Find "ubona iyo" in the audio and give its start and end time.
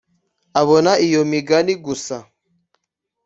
0.61-1.21